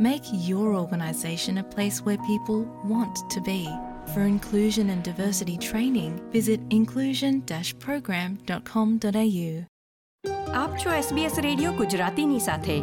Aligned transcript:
Make 0.00 0.24
your 0.48 0.74
organisation 0.74 1.58
a 1.58 1.64
place 1.74 2.04
where 2.04 2.18
people 2.30 2.60
want 2.84 3.16
to 3.30 3.40
be. 3.40 3.68
For 4.14 4.22
inclusion 4.34 4.90
and 4.90 5.02
diversity 5.02 5.56
training, 5.70 6.20
visit 6.32 6.60
inclusion-program.com.au. 6.70 9.64
આપ 10.54 10.76
છો 10.76 11.00
SBS 11.00 11.38
radio 11.38 11.72
ગુજરાતીની 11.72 12.38
સાથે 12.38 12.82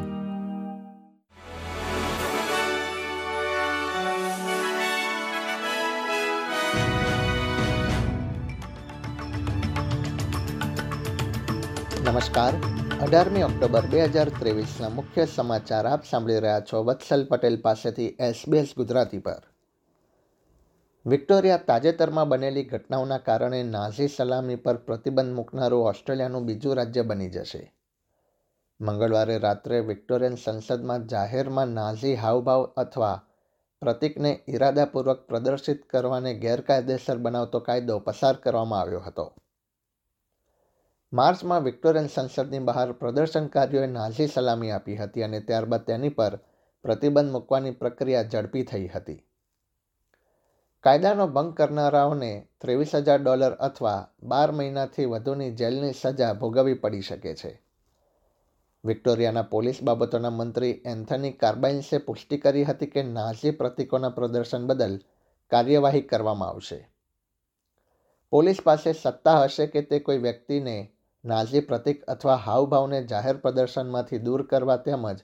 નમસ્કાર 12.06 12.54
અઢારમી 12.97 13.43
October 13.43 13.87
બે 13.87 14.05
હજાર 14.05 14.29
ત્રેવીસના 14.29 14.89
મુખ્ય 14.89 15.27
સમાચાર 15.27 15.87
આપ 15.87 16.05
સાંભળી 16.05 16.41
રહ્યા 16.41 16.61
છો 16.61 16.85
વત્સલ 16.85 17.25
પટેલ 17.25 17.61
પાસેથી 17.61 18.17
એસબીએસ 18.21 18.75
ગુજરાતી 18.77 19.19
પર. 19.19 19.43
વિક્ટોરિયા 21.07 21.57
તાજેતરમાં 21.57 22.29
બનેલી 22.29 22.63
ઘટનાઓના 22.63 23.19
કારણે 23.19 23.63
નાઝી 23.63 24.09
સલામી 24.09 24.57
પર 24.57 24.77
પ્રતિબંધ 24.77 25.35
મૂકનારું 25.35 25.89
ઓસ્ટ્રેલિયાનું 25.89 26.47
બીજું 26.47 26.77
રાજ્ય 26.77 27.03
બની 27.03 27.31
જશે. 27.31 27.73
મંગળવારે 28.81 29.39
રાત્રે 29.39 29.81
વિક્ટોરિયન 29.81 30.35
સંસદમાં 30.35 31.07
જાહેરમાં 31.07 31.69
નાઝી 31.69 32.15
હાવભાવ 32.15 32.65
અથવા 32.77 33.25
પ્રતિકને 33.81 34.41
ઇરાદાપૂર્વક 34.49 35.19
પ્રદર્શિત 35.19 35.87
કરવાને 35.91 36.35
ગેરકાયદેસર 36.35 37.17
બનાવતો 37.17 37.61
કાયદો 37.61 37.99
પસાર 37.99 38.37
કરવામાં 38.37 38.81
આવ્યો 38.81 39.01
હતો. 39.01 39.33
માર્ચમાં 41.13 41.65
વિક્ટોરિયન 41.65 42.09
સંસદની 42.09 42.59
બહાર 42.59 42.93
પ્રદર્શનકારીઓએ 42.93 43.87
નાઝી 43.87 44.29
સલામી 44.29 44.71
આપી 44.71 44.97
હતી 44.97 45.23
અને 45.23 45.41
ત્યારબાદ 45.41 45.81
તેની 45.81 46.09
પર 46.09 46.39
પ્રતિબંધ 46.83 47.31
મૂકવાની 47.31 47.71
પ્રક્રિયા 47.71 48.23
ઝડપી 48.23 48.63
થઈ 48.63 48.87
હતી. 48.87 49.25
કાયદાનો 50.83 51.27
ભંગ 51.27 51.55
કરનારાઓને 51.55 52.49
ત્રેવીસ 52.61 52.95
હજાર 52.95 53.23
ડોલર 53.23 53.53
અથવા 53.53 54.09
બાર 54.23 54.53
મહિનાથી 54.53 55.05
વધુની 55.05 55.51
જેલની 55.51 55.93
સજા 55.93 56.33
ભોગવવી 56.33 56.75
પડી 56.75 57.01
શકે 57.01 57.35
છે. 57.35 57.63
વિક્ટોરિયાના 58.85 59.43
પોલીસ 59.43 59.83
બાબતોના 59.83 60.31
મંત્રી 60.31 60.83
એન્થની 60.85 61.33
કાર્બાઇન્સે 61.33 61.99
પુષ્ટિ 61.99 62.39
કરી 62.39 62.65
હતી 62.65 62.87
કે 62.87 63.03
નાઝી 63.03 63.51
પ્રતીકોના 63.51 64.09
પ્રદર્શન 64.09 64.67
બદલ 64.67 64.99
કાર્યવાહી 65.51 66.01
કરવામાં 66.01 66.49
આવશે. 66.49 66.89
પોલીસ 68.31 68.57
પાસે 68.65 68.93
સત્તા 68.93 69.43
હશે 69.43 69.67
કે 69.67 69.83
તે 69.83 69.99
કોઈ 69.99 70.19
વ્યક્તિને 70.19 70.93
નાઝી 71.27 71.61
પ્રતીક 71.61 72.05
અથવા 72.05 72.37
હાવભાવને 72.37 73.05
જાહેર 73.05 73.37
પ્રદર્શનમાંથી 73.37 74.19
દૂર 74.19 74.47
કરવા 74.47 74.77
તેમજ 74.77 75.19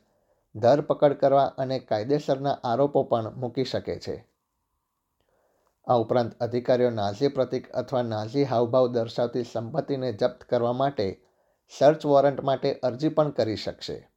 ધરપકડ 0.55 1.13
કરવા 1.13 1.45
અને 1.45 1.79
કાયદેસરના 1.79 2.59
આરોપો 2.65 3.03
પણ 3.03 3.35
મૂકી 3.37 3.65
શકે 3.65 3.99
છે. 3.99 4.29
આ 5.87 5.95
ઉપરાંત 5.95 6.39
અધિકારીઓ 6.41 6.91
નાઝી 6.91 7.29
પ્રતીક 7.29 7.71
અથવા 7.71 8.03
નાઝી 8.03 8.45
હાવભાવ 8.45 8.89
દર્શાવતી 8.89 9.45
સંપત્તિને 9.45 10.13
જપ્ત 10.13 10.45
કરવા 10.45 10.73
માટે 10.73 11.25
સર્ચ 11.79 12.07
વોરંટ 12.07 12.43
માટે 12.43 12.75
અરજી 12.75 13.09
પણ 13.09 13.31
કરી 13.31 13.57
શકશે. 13.57 14.09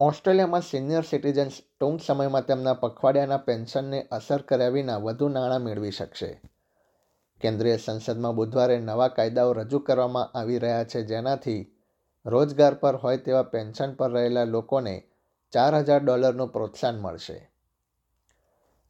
ઓસ્ટ્રેલિયામાં 0.00 0.60
સિનિયર 0.60 1.02
સિટીઝન્સ 1.02 1.52
ટૂંક 1.80 2.00
સમયમાં 2.06 2.46
તેમના 2.46 2.74
પખવાડિયાના 2.74 3.36
પેન્શનને 3.36 4.02
અસર 4.02 4.42
કર્યા 4.42 4.68
વિના 4.68 4.96
વધુ 4.96 5.28
નાણાં 5.28 5.60
મેળવી 5.60 5.90
શકશે. 5.90 6.40
કેન્દ્રીય 7.40 7.76
સંસદમાં 7.76 8.34
બુધવારે 8.34 8.78
નવા 8.78 9.08
કાયદાઓ 9.08 9.52
રજૂ 9.52 9.78
કરવામાં 9.78 10.38
આવી 10.38 10.58
રહ્યા 10.58 10.84
છે. 10.84 11.02
જેનાથી 11.02 11.72
રોજગાર 12.26 12.74
પર 12.74 12.96
હોય 12.96 13.16
તેવા 13.16 13.42
પેન્શન 13.42 13.94
પર 13.94 14.10
રહેલા 14.10 14.44
લોકોને 14.44 15.08
ચાર 15.52 15.74
હજાર 15.74 16.04
ડોલરનું 16.04 16.48
પ્રોત્સાહન 16.48 16.98
મળશે. 16.98 17.50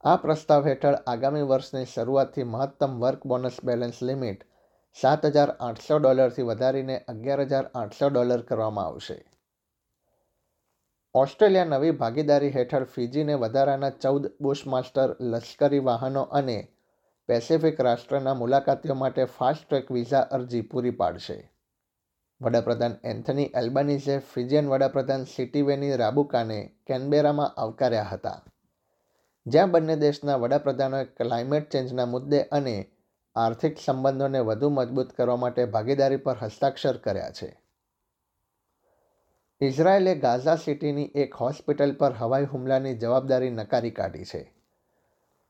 આ 0.04 0.16
પ્રસ્તાવ 0.16 0.68
હેઠળ 0.68 0.94
આગામી 0.94 1.42
વર્ષની 1.42 1.84
શરૂઆતથી 1.84 2.42
મહત્તમ 2.42 3.00
વર્ક 3.00 3.26
બોનસ 3.26 3.56
બેલેન્સ 3.64 4.02
લિમિટ 4.02 4.44
સાત 5.00 5.26
હજાર 5.26 5.50
આઠસો 5.50 5.98
ડોલરથી 5.98 6.42
વધારીને 6.42 7.04
અગિયાર 7.08 7.40
હજાર 7.40 7.70
આઠસો 7.74 8.08
ડોલર 8.08 8.42
કરવામાં 8.42 8.84
આવશે. 8.84 9.24
ઓસ્ટ્રેલિયા 11.14 11.64
નવી 11.64 11.90
ભાગીદારી 11.90 12.48
હેઠળ 12.48 12.84
ફિજીને 12.84 13.34
વધારાના 13.34 13.90
ચૌદ 13.90 14.30
બુશમાસ્ટર 14.40 15.16
લશ્કરી 15.20 15.78
વાહનો 15.78 16.22
અને 16.22 16.68
પેસિફિક 17.28 17.80
રાષ્ટ્રના 17.80 18.34
મુલાકાતીઓ 18.34 18.94
માટે 18.94 19.24
ફાસ્ટ 19.24 19.68
ટ્રેક 19.68 19.92
વિઝા 19.92 20.20
અરજી 20.20 20.60
પૂરી 20.60 20.90
પાડશે. 20.90 21.52
વડાપ્રધાન 22.40 22.94
એન્થની 23.04 23.44
એલ્બાનીઝે 23.44 24.18
ફિજિયન 24.18 24.68
વડાપ્રધાન 24.68 25.24
સિટીવેની 25.24 25.96
રાબુકાને 25.96 26.70
કેનબેરામાં 26.86 27.54
આવકાર્યા 27.60 28.02
હતા. 28.02 28.44
જ્યાં 29.46 29.70
બંને 29.70 29.96
દેશના 29.96 30.36
વડાપ્રધાનોએ 30.36 31.04
ક્લાઇમેટ 31.04 31.70
ચેન્જના 31.70 32.06
મુદ્દે 32.06 32.42
અને 32.42 32.90
આર્થિક 33.34 33.78
સંબંધોને 33.78 34.38
વધુ 34.38 34.68
મજબૂત 34.68 35.12
કરવા 35.12 35.36
માટે 35.36 35.64
ભાગીદારી 35.64 36.16
પર 36.16 36.36
હસ્તાક્ષર 36.42 36.96
કર્યા 36.96 37.30
છે. 37.30 37.62
ઇઝરાયેલે 39.60 40.14
ગાઝા 40.14 40.56
સિટીની 40.56 41.04
એક 41.04 41.34
હોસ્પિટલ 41.34 41.94
પર 41.94 42.12
હવાઈ 42.12 42.44
હુમલાની 42.44 42.94
જવાબદારી 42.94 43.50
નકારી 43.50 43.90
કાઢી 43.90 44.24
છે. 44.24 44.55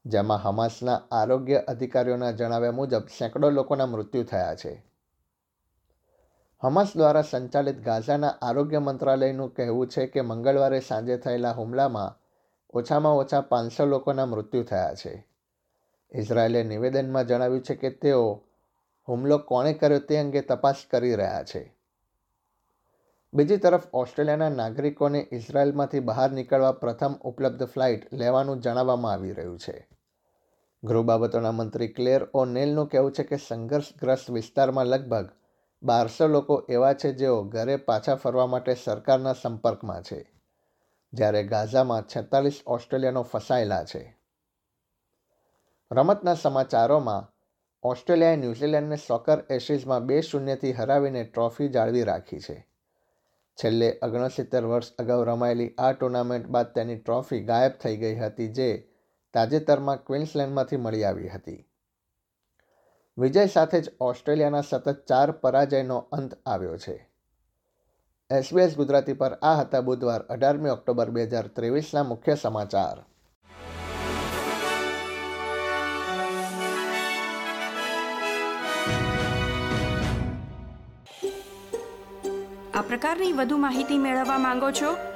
જેમાં 0.07 0.43
હમાસના 0.43 1.01
આરોગ્ય 1.13 1.59
અધિકારીઓના 1.59 2.31
જણાવ્યા 2.31 2.73
મુજબ 2.73 3.03
સેંકડો 3.19 3.51
લોકોના 3.51 3.87
મૃત્યુ 3.87 4.25
થયા 4.25 4.55
છે. 4.55 4.85
હમાસ 6.61 6.93
દ્વારા 6.97 7.23
સંચાલિત 7.23 7.85
ગાઝાના 7.85 8.29
આરોગ્ય 8.43 8.79
મંત્રાલયનું 8.79 9.55
કહેવું 9.55 9.87
છે 9.87 10.07
કે 10.07 10.21
મંગળવારે 10.21 10.81
સાંજે 10.81 11.17
થયેલા 11.17 11.53
હુમલામાં 11.53 12.21
ઓછામાં 12.73 13.17
ઓછા 13.17 13.41
પાંચસો 13.41 13.87
લોકોના 13.87 14.27
મૃત્યુ 14.27 14.63
થયા 14.63 14.95
છે. 14.95 15.27
ઇઝરાયેલે 16.13 16.63
નિવેદનમાં 16.63 17.27
જણાવ્યું 17.27 17.63
છે 17.63 17.75
કે 17.75 17.91
તેઓ 17.91 18.45
હુમલો 19.09 19.39
કોણે 19.39 19.73
કર્યો 19.73 19.99
તે 19.99 20.17
અંગે 20.17 20.41
તપાસ 20.41 20.77
કરી 20.91 21.15
રહ્યા 21.15 21.45
છે. 21.45 21.77
બીજી 23.35 23.57
તરફ 23.57 23.83
ઓસ્ટ્રેલિયાના 23.93 24.49
નાગરિકોને 24.49 25.29
ઇઝરાયેલમાંથી 25.33 26.01
બહાર 26.01 26.33
નીકળવા 26.33 26.73
પ્રથમ 26.73 27.13
ઉપલબ્ધ 27.13 27.63
ફ્લાઇટ 27.65 28.15
લેવાનું 28.15 28.61
જણાવવામાં 28.61 29.13
આવી 29.13 29.33
રહ્યું 29.33 29.59
છે. 29.59 29.96
ગૃહ 30.87 31.03
બાબતોના 31.03 31.53
મંત્રી 31.53 31.89
ક્લેર 31.89 32.23
ઓ 32.35 32.45
નેલનું 32.45 32.89
કહેવું 32.89 33.13
છે 33.13 33.23
કે 33.23 33.37
સંઘર્ષગ્રસ્ત 33.37 34.31
વિસ્તારમાં 34.31 34.87
લગભગ 34.87 35.29
બારસો 35.83 36.27
લોકો 36.27 36.67
એવા 36.69 36.93
છે 36.93 37.13
જેઓ 37.13 37.43
ઘરે 37.45 37.77
પાછા 37.77 38.15
ફરવા 38.15 38.47
માટે 38.47 38.75
સરકારના 38.75 39.33
સંપર્કમાં 39.33 40.03
છે, 40.03 40.21
જ્યારે 41.13 41.43
ગાઝામાં 41.45 42.03
છેતાલીસ 42.03 42.63
ઓસ્ટ્રેલિયનો 42.67 43.23
ફસાયેલા 43.23 43.85
છે. 43.85 44.17
રમતના 45.93 46.35
સમાચારોમાં, 46.35 47.29
ઓસ્ટ્રેલિયાએ 47.85 48.37
ન્યૂઝીલેન્ડને 48.37 48.97
સોકર 48.97 49.45
એશિઝમાં 49.51 50.07
બે 50.07 50.21
શૂન્યથી 50.21 50.73
હરાવીને 50.73 51.25
ટ્રોફી 51.25 51.69
જાળવી 51.69 52.03
રાખી 52.03 52.41
છે. 52.41 52.67
છેલ્લે 53.59 53.99
ઓગણસિત્તેર 54.03 54.65
વર્ષ 54.65 54.93
અગાઉ 54.99 55.25
રમાયેલી 55.25 55.75
આ 55.79 55.93
ટુર્નામેન્ટ 55.93 56.47
બાદ 56.47 56.67
તેની 56.67 56.97
ટ્રોફી 56.97 57.41
ગાયબ 57.41 57.73
થઈ 57.83 57.97
ગઈ 57.97 58.15
હતી, 58.15 58.49
જે 58.49 58.71
તાજેતરમાં 59.37 60.05
ક્વિન્સલેન્ડમાંથી 60.05 60.77
મળી 60.77 61.05
આવી 61.05 61.29
હતી. 61.29 61.69
વિજય 63.19 63.47
સાથે 63.47 63.81
જ 63.81 63.93
ઓસ્ટ્રેલિયાના 64.01 64.61
સતત 64.61 65.07
ચાર 65.09 65.31
પરાજયનો 65.31 65.97
અંત 65.97 66.35
આવ્યો 66.47 66.77
છે. 66.77 67.11
એસબીએસ 68.31 68.77
ગુજરાતી 68.77 69.13
પર 69.13 69.33
આ 69.33 69.55
હતા 69.55 69.81
બુધવાર, 69.81 70.23
અઢારમી 70.23 70.71
ઓક્ટોબર 70.71 71.11
બે 71.11 71.23
હજાર 71.23 71.47
ત્રેવીસના 71.47 72.03
મુખ્ય 72.03 72.35
સમાચાર. 72.35 73.05
આ 82.75 82.83
પ્રકારની 82.83 83.33
વધુ 83.33 83.57
માહિતી 83.57 83.99
મેળવવા 83.99 84.39
માંગો 84.39 84.71
છો? 84.71 85.16